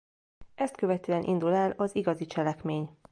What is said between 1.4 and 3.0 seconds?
el az igazi cselekmény.